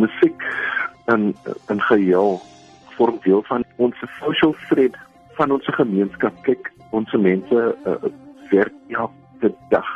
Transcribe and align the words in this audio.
musiek 0.00 0.42
in 1.06 1.34
in 1.68 1.80
geheel 1.80 2.40
vorm 2.96 3.18
deel 3.22 3.42
van 3.42 3.64
ons 3.76 4.04
social 4.20 4.54
thread 4.68 4.96
van 5.38 5.50
ons 5.50 5.66
gemeenskap. 5.66 6.36
Kyk, 6.46 6.70
ons 6.94 7.12
mense 7.18 7.60
uh, 7.86 7.96
werk 8.50 8.74
elke 8.88 9.50
dag. 9.72 9.90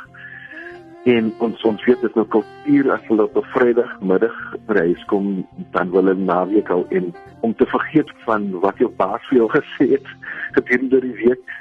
En 1.09 1.31
ons 1.45 1.63
ons 1.65 1.85
weet 1.87 2.01
dit 2.05 2.17
nou 2.19 2.25
kultuur 2.35 2.91
as 2.93 3.05
hulle 3.09 3.29
op 3.29 3.37
'n 3.37 3.51
Vrydagmiddag 3.55 4.37
reis 4.67 5.05
kom 5.13 5.47
dan 5.73 5.91
wil 5.91 6.05
hulle 6.05 6.25
naweek 6.25 6.71
al 6.71 6.85
in 6.89 7.15
om 7.41 7.55
te 7.55 7.67
vergeet 7.67 8.11
van 8.27 8.51
wat 8.61 8.79
jou 8.79 8.91
baas 8.97 9.23
vir 9.31 9.39
jou 9.39 9.49
gesê 9.59 9.91
het 9.95 10.09
gedurende 10.59 11.01
die 11.01 11.17
week. 11.25 11.55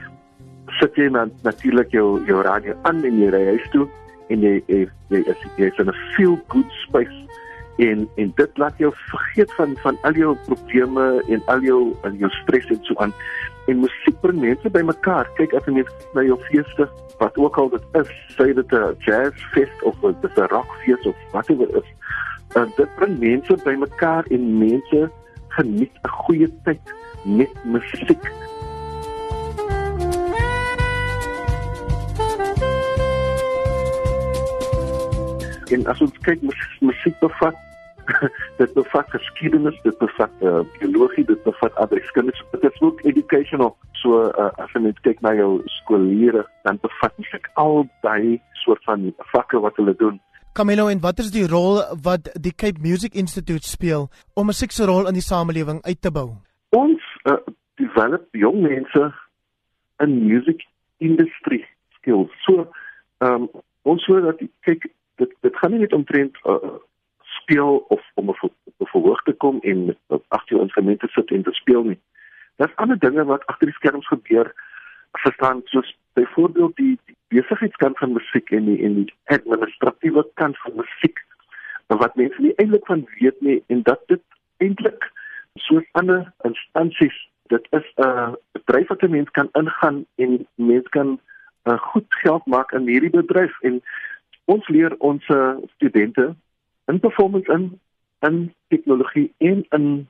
Sit 0.79 0.95
jy 0.95 1.09
dan 1.09 1.31
natuurlik 1.43 1.91
jou 1.91 2.25
jou 2.25 2.41
radio 2.41 2.73
aan 2.81 3.03
en 3.03 3.19
jy 3.19 3.29
ry 3.29 3.45
huis 3.45 3.69
toe 3.71 3.87
en 4.29 4.41
jy 4.41 4.57
jy 4.67 4.83
jy 5.09 5.23
is 5.23 5.47
jy 5.57 5.69
is 5.71 5.79
in 5.79 5.89
'n 5.89 6.01
feel 6.15 6.39
good 6.47 6.71
space 6.83 7.26
en 7.77 8.09
en 8.15 8.31
dit 8.35 8.57
laat 8.57 8.77
jou 8.77 8.91
vergeet 8.93 9.53
van 9.53 9.75
van 9.83 9.97
al 10.01 10.13
jou 10.13 10.37
probleme 10.45 11.23
en 11.27 11.41
al 11.45 11.61
jou 11.61 11.81
al 12.03 12.15
jou 12.21 12.31
stres 12.41 12.65
en 12.73 12.79
so 12.81 12.95
aan. 13.03 13.13
En 13.67 13.79
musiek 13.79 14.19
bring 14.21 14.39
mense 14.39 14.69
bymekaar 14.69 15.29
kyk 15.35 15.53
as 15.53 15.65
jy 15.65 15.85
na 16.13 16.23
jou 16.23 16.39
feeste 16.49 16.89
wat 17.19 17.37
ook 17.37 17.57
al 17.57 17.69
dit 17.69 18.01
is 18.01 18.11
sê 18.37 18.53
dit 18.53 18.73
'n 18.73 18.95
jazz 19.05 19.35
fest 19.53 19.83
of 19.83 19.95
dit 20.01 20.37
'n 20.37 20.49
rock 20.49 20.69
fees 20.81 21.05
of 21.05 21.15
wat 21.31 21.49
ook 21.51 21.59
al 21.59 21.81
is 21.81 21.89
en 22.55 22.71
dit 22.75 22.95
bring 22.95 23.19
mense 23.19 23.57
bymekaar 23.63 24.25
en 24.29 24.57
mense 24.57 25.09
geniet 25.47 25.93
'n 26.03 26.09
goeie 26.09 26.49
tyd 26.63 26.81
met 27.25 27.53
musiek. 27.63 28.31
En 35.67 35.85
as 35.85 36.01
ons 36.01 36.17
kyk 36.21 36.41
musiek 36.79 37.19
bevat 37.19 37.66
dit 38.61 38.73
bevat 38.73 39.09
geskiedenis 39.09 39.79
dit 39.83 39.97
bevat 39.97 40.31
uh, 40.41 40.61
biologie 40.79 41.25
dit 41.25 41.43
bevat 41.43 41.75
adreskunde 41.75 42.33
dit 42.51 42.63
is 42.71 42.81
ook 42.81 43.01
educational. 43.03 43.75
So 44.01 44.21
uh, 44.29 44.51
as 44.63 44.71
jy 44.73 44.83
net 44.85 45.01
kyk 45.05 45.21
na 45.25 45.33
jou 45.37 45.61
skoolleere 45.79 46.45
dan 46.67 46.79
bevat 46.81 47.17
musiek 47.17 47.49
al 47.55 47.85
daai 48.05 48.39
soort 48.63 48.83
van 48.83 49.11
vakke 49.33 49.59
wat 49.59 49.75
hulle 49.81 49.95
doen. 49.99 50.19
Camilo 50.57 50.87
en 50.87 51.01
wat 51.03 51.19
is 51.19 51.31
die 51.31 51.45
rol 51.47 51.83
wat 52.03 52.31
die 52.33 52.53
Cape 52.55 52.81
Music 52.81 53.13
Institute 53.13 53.67
speel 53.67 54.09
om 54.33 54.49
'n 54.49 54.59
sekse 54.63 54.85
rol 54.85 55.07
in 55.07 55.13
die 55.13 55.27
samelewing 55.27 55.83
uit 55.85 56.01
te 56.01 56.11
bou? 56.11 56.29
Ons 56.69 57.03
uh, 57.29 57.37
develop 57.75 58.25
jong 58.31 58.61
mense 58.61 59.13
in 59.99 60.11
music 60.27 60.65
industry 60.97 61.65
skills. 61.99 62.31
So 62.45 62.67
um, 63.17 63.49
ons 63.83 64.05
hoor 64.05 64.21
dat 64.21 64.41
kyk 64.65 64.89
dit 65.17 65.31
dit 65.41 65.55
gaan 65.55 65.71
nie 65.71 65.79
net 65.79 65.93
omtrent 65.93 66.37
uh, 66.45 66.77
speel 67.47 67.85
of 67.87 68.01
om 68.13 68.29
op 68.29 68.37
'n 68.43 68.85
verhoog 68.85 69.21
te 69.23 69.33
kom 69.33 69.59
en 69.61 69.97
agter 70.27 70.55
jou 70.55 70.61
instrumente 70.61 71.07
sit 71.07 71.31
en 71.31 71.43
te 71.43 71.51
speel 71.51 71.83
nie. 71.83 71.99
Daar's 72.55 72.75
ander 72.75 72.99
dinge 72.99 73.23
wat 73.25 73.45
agter 73.45 73.67
die 73.67 73.75
skerms 73.75 74.07
gebeur. 74.07 74.53
Verstaan 75.11 75.61
soos 75.63 75.97
byvoorbeeld 76.13 76.75
die, 76.75 76.99
die 77.05 77.15
besigheidskant 77.27 77.97
van 77.97 78.11
musiek 78.11 78.49
en 78.51 78.65
die 78.65 78.83
en 78.83 78.93
die 78.93 79.13
administratiewe 79.23 80.27
kant 80.33 80.57
van 80.57 80.71
musiek 80.75 81.25
wat 81.87 82.15
mense 82.15 82.41
nie 82.41 82.55
eintlik 82.55 82.85
van 82.85 83.07
weet 83.19 83.41
nie 83.41 83.63
en 83.67 83.81
dat 83.81 84.01
dit 84.05 84.21
eintlik 84.57 85.11
soos 85.55 85.83
ander 85.91 86.33
instansies 86.43 87.29
dit 87.47 87.67
is 87.69 87.87
'n 87.95 88.03
uh, 88.03 88.33
bedryf 88.51 88.87
wat 88.87 89.01
'n 89.01 89.09
mens 89.09 89.29
kan 89.29 89.49
ingaan 89.51 90.05
en 90.15 90.47
mens 90.55 90.87
kan 90.89 91.19
uh, 91.63 91.77
goed 91.77 92.05
geld 92.09 92.45
maak 92.45 92.71
in 92.71 92.87
hierdie 92.87 93.09
bedryf 93.09 93.61
en 93.61 93.81
ons 94.45 94.67
leer 94.67 94.95
ons 94.97 95.23
studente 95.75 96.35
in 96.87 96.99
performance 96.99 97.51
in 97.51 97.79
in 98.19 98.53
tegnologie 98.67 99.33
en 99.37 99.65
in 99.69 100.07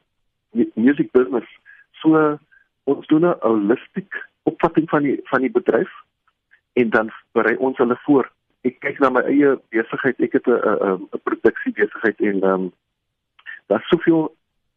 music 0.73 1.11
business. 1.11 1.47
So 1.91 2.39
ons 2.83 3.07
doen 3.07 3.25
'n 3.25 3.35
holistic 3.39 4.27
opvatting 4.43 4.89
van 4.89 5.03
die 5.03 5.19
van 5.23 5.41
die 5.41 5.51
bedryf 5.51 5.91
en 6.73 6.89
dan 6.89 7.11
berei 7.31 7.55
ons 7.57 7.77
hulle 7.77 7.97
voor. 8.05 8.31
Ek 8.61 8.79
kyk 8.79 8.99
na 8.99 9.09
my 9.09 9.21
eie 9.21 9.59
besigheid. 9.69 10.19
Ek 10.19 10.33
het 10.33 10.47
'n 10.47 10.51
'n 10.51 11.07
'n 11.13 11.21
produksie 11.23 11.71
besigheid 11.71 12.19
en 12.19 12.41
ehm 12.41 12.53
um, 12.53 12.71
daar's 13.67 13.87
soveel 13.87 14.35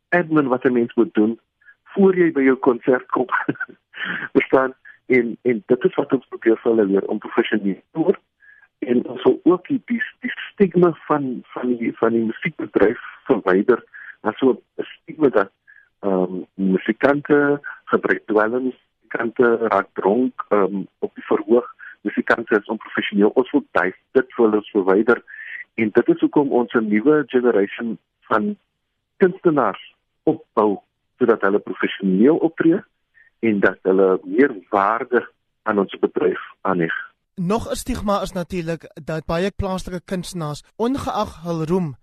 admin 0.09 0.49
wat 0.49 0.65
'n 0.65 0.73
mens 0.73 0.95
moet 0.95 1.15
doen 1.15 1.39
voor 1.85 2.17
jy 2.17 2.33
by 2.33 2.43
jou 2.43 2.57
konsert 2.57 3.07
kom. 3.07 3.27
Verstaan? 4.37 4.75
En 5.07 5.37
en 5.43 5.63
dit 5.67 5.85
is 5.85 5.95
wat 5.95 6.13
ons 6.13 6.27
probeer 6.29 6.57
vir 6.57 6.71
hulle 6.73 6.87
leer 6.87 7.07
om 7.07 7.19
professioneel 7.19 7.81
te 7.93 7.99
word. 7.99 8.21
En 8.79 9.07
ons 9.07 9.23
wil 9.23 9.41
ook 9.45 9.67
die 9.69 9.83
stigma 10.61 10.93
van 11.07 11.43
van 11.43 11.77
die 11.77 11.93
van 11.97 12.13
die 12.13 12.25
musiekbedryf 12.25 13.01
verwyder 13.25 13.81
na 14.23 14.33
so 14.37 14.51
'n 14.53 14.85
stigma 14.85 15.29
dat 15.29 15.51
ehm 16.01 16.13
um, 16.13 16.47
musikante 16.55 17.61
gebruik 17.85 18.23
dwelms 18.27 18.77
kante 19.09 19.57
raak 19.57 19.89
dronk 19.93 20.45
um, 20.49 20.87
op 20.99 21.15
die 21.15 21.25
verhoog. 21.25 21.67
Musikante 22.01 22.59
is 22.59 22.69
onprofessioneel. 22.69 23.29
Ons 23.29 23.51
wil 23.51 23.65
dit 23.73 23.97
dit 24.13 24.37
wil 24.37 24.53
ons 24.53 24.71
verwyder 24.71 25.23
en 25.75 25.91
dit 25.93 26.09
is 26.09 26.21
hoekom 26.21 26.53
ons 26.53 26.73
'n 26.73 26.89
nuwe 26.89 27.25
generation 27.27 27.99
van 28.21 28.57
kunstenaars 29.17 29.95
opbou 30.23 30.81
sodat 31.19 31.41
hulle 31.41 31.59
professioneel 31.59 32.37
optree 32.37 32.81
en 33.39 33.61
dat 33.61 33.79
hulle 33.83 34.21
meer 34.25 34.53
waarde 34.69 35.29
aan 35.63 35.79
ons 35.79 35.99
bedryf 35.99 36.41
aanheg 36.61 37.10
Nog 37.43 37.71
'n 37.71 37.75
stigma 37.75 38.21
is 38.21 38.33
natuurlik 38.33 38.83
dat 39.05 39.27
baie 39.27 39.51
plaaslike 39.51 40.01
kunstenaars 40.05 40.65
ongeag 40.77 41.43
hul 41.43 41.65
roem 41.65 41.95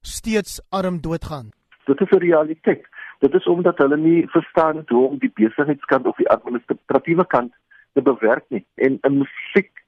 steeds 0.00 0.62
arm 0.70 1.00
doodgaan. 1.00 1.48
Dit 1.84 2.00
is 2.00 2.10
'n 2.10 2.24
realiteit. 2.28 2.86
Dit 3.18 3.34
is 3.34 3.46
omdat 3.46 3.78
hulle 3.78 3.96
nie 3.96 4.28
verstaan 4.28 4.82
hoe 4.86 5.08
om 5.08 5.18
die 5.18 5.32
besigheidskant 5.34 6.06
of 6.06 6.16
die 6.16 6.28
administratiewe 6.28 7.26
kant 7.26 7.52
te 7.92 8.02
bewerk 8.02 8.44
nie. 8.48 8.66
En 8.74 8.98
in 9.00 9.18
musiek 9.18 9.84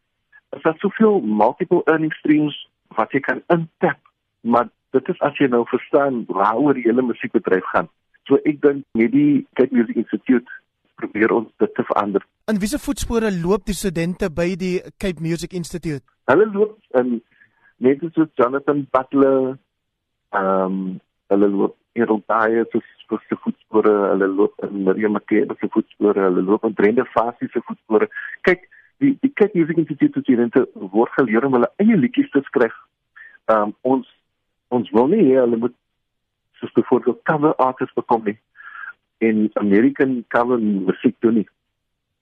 is 0.50 0.62
daar 0.62 0.78
soveel 0.78 1.20
multiple 1.20 1.82
earning 1.84 2.12
streams 2.12 2.68
wat 2.88 3.12
jy 3.12 3.20
kan 3.20 3.42
intap, 3.46 3.98
maar 4.40 4.68
dit 4.90 5.08
is 5.08 5.20
as 5.20 5.36
jy 5.36 5.46
nou 5.46 5.66
verstaan 5.66 6.24
waaroor 6.26 6.74
die 6.74 6.86
hele 6.88 7.02
musiekbedryf 7.02 7.64
gaan. 7.64 7.88
So 8.24 8.34
ek 8.34 8.60
dink 8.60 8.84
met 8.90 9.12
die 9.12 9.46
Cape 9.52 9.74
Music 9.74 9.96
Institute 9.96 10.50
probeer 10.96 11.32
ons 11.32 11.48
dit 11.62 11.74
te 11.74 11.84
verander. 11.90 12.24
In 12.50 12.60
wiese 12.62 12.78
voetspore 12.78 13.30
loop 13.32 13.64
die 13.66 13.76
studente 13.76 14.30
by 14.32 14.52
die 14.58 14.76
Cape 15.02 15.22
Music 15.22 15.52
Institute? 15.52 16.02
Hulle 16.30 16.46
loop 16.52 17.00
in 17.00 17.18
net 17.82 18.04
so 18.14 18.26
Jonathan 18.40 18.86
Butler, 18.90 19.56
ehm 20.36 20.62
um, 20.66 20.78
hulle 21.32 21.48
loop 21.50 21.76
Errol 21.98 22.22
Dyer 22.28 22.66
se 22.70 22.80
se 23.28 23.36
voetspore, 23.42 23.92
hulle 24.12 24.26
loop 24.26 24.64
in 24.66 24.82
Miriam 24.84 25.12
Makeba 25.12 25.54
se 25.60 25.68
voetspore, 25.70 26.22
hulle 26.28 26.42
loop 26.42 26.64
in 26.64 26.74
Brenda 26.74 27.04
Fassie 27.12 27.48
se 27.52 27.62
voetspore. 27.66 28.08
Kyk, 28.48 28.68
die 29.02 29.16
die 29.22 29.32
Cape 29.32 29.58
Music 29.58 29.78
Institute 29.78 30.20
studente 30.22 30.66
word 30.74 31.12
geleer 31.18 31.44
om 31.44 31.58
hulle 31.58 31.72
eie 31.82 31.96
liedjies 31.96 32.30
te 32.34 32.44
skryf. 32.50 32.76
Ehm 33.50 33.70
um, 33.70 33.76
ons 33.94 34.12
ons 34.74 34.90
wil 34.90 35.10
nie 35.12 35.24
hê 35.28 35.40
hulle 35.42 35.60
moet 35.62 35.74
soos 36.60 36.72
byvoorbeeld 36.78 37.22
cover 37.28 37.54
artists 37.62 37.94
bekom 37.94 38.24
nie 38.26 38.38
en 39.18 39.50
American 39.54 40.24
cover 40.28 40.58
musiek 40.60 41.16
doen 41.20 41.34
nie. 41.34 41.48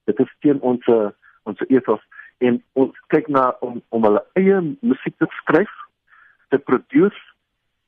Dit 0.04 0.18
is 0.18 0.34
teen 0.40 0.60
ons 0.60 0.86
ons 1.44 1.64
ethos 1.68 2.00
en 2.38 2.62
ons 2.72 3.00
kyk 3.12 3.28
na 3.28 3.50
om 3.64 3.80
om 3.88 4.06
hulle 4.06 4.22
eie 4.38 4.60
musiek 4.80 5.16
te 5.18 5.28
skryf, 5.40 5.72
te 6.48 6.58
produce 6.58 7.20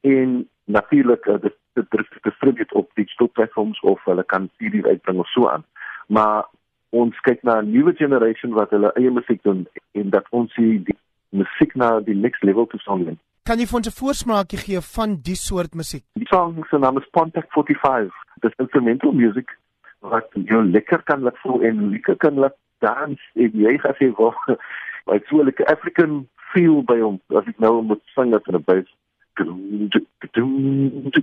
en 0.07 0.43
natuurlik 0.65 1.27
uh, 1.27 1.41
dit 1.41 1.57
dit 1.77 2.07
distribute 2.25 2.75
op 2.75 2.91
digital 2.95 3.29
platforms 3.33 3.81
of 3.81 4.05
hulle 4.05 4.25
kan 4.25 4.49
CD 4.57 4.81
uitbring 4.87 5.19
of 5.19 5.29
so 5.29 5.49
aan. 5.49 5.65
Maar 6.09 6.47
ons 6.91 7.21
kyk 7.21 7.43
na 7.43 7.61
'n 7.61 7.71
nuwe 7.71 7.93
generation 7.97 8.53
wat 8.53 8.71
hulle 8.71 8.93
eie 8.95 9.11
musiek 9.11 9.43
doen 9.43 9.67
en 9.93 10.11
dat 10.11 10.27
ons 10.31 10.55
die 10.55 10.97
musiek 11.29 11.75
na 11.75 12.01
die 12.01 12.15
next 12.15 12.43
level 12.43 12.67
toe 12.67 12.81
sal 12.81 12.97
neem. 12.97 13.19
Kan 13.47 13.61
jy 13.63 13.67
vir 13.71 13.79
ons 13.79 13.89
'n 13.89 13.95
voorsmaakie 13.95 14.59
gee 14.59 14.81
van 14.83 15.23
die 15.27 15.39
soort 15.39 15.75
musiek? 15.79 16.03
Die 16.19 16.27
song 16.27 16.67
se 16.67 16.79
naam 16.79 16.99
is 16.99 17.07
Pontiac 17.13 17.47
45. 17.55 18.11
Dit 18.43 18.51
is 18.51 18.59
instrumental 18.65 19.13
music 19.13 19.59
wat 20.01 20.27
jou 20.33 20.65
lekker 20.65 21.03
kan 21.03 21.23
laat 21.23 21.39
voel 21.39 21.63
en 21.63 21.91
lekker 21.91 22.17
kan 22.17 22.35
laat 22.35 22.57
dans 22.79 23.21
en 23.35 23.51
jy 23.55 23.79
gaan 23.79 23.95
sê 24.01 24.11
wag, 24.19 24.35
like 25.11 25.27
so 25.29 25.43
like 25.43 25.63
African 25.71 26.29
feel 26.53 26.83
by 26.83 26.99
hom 26.99 27.21
as 27.39 27.47
ek 27.47 27.59
nou 27.63 27.83
moet 27.83 28.03
sing 28.19 28.35
dat 28.35 28.47
in 28.51 28.59
'n 28.59 28.67
bass. 28.67 28.91
Dum 29.39 29.89
dum 30.35 31.15